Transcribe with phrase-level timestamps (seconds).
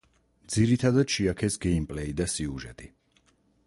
[0.53, 2.95] ძირითადად შეაქეს გეიმპლეი და სიუჟეტი.